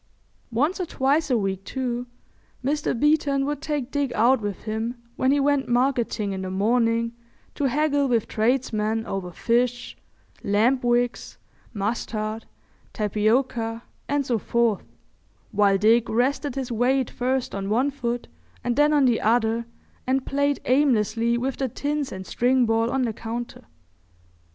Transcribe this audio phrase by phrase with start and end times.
[0.49, 2.07] Once or twice a week, too,
[2.65, 2.99] Mr.
[2.99, 7.13] Beeton would take Dick out with him when he went marketing in the morning
[7.53, 9.95] to haggle with tradesmen over fish,
[10.43, 11.37] lamp wicks,
[11.71, 12.47] mustard,
[12.93, 14.81] tapioca, and so forth,
[15.51, 18.27] while Dick rested his weight first on one foot
[18.63, 19.67] and then on the other
[20.07, 23.65] and played aimlessly with the tins and string ball on the counter.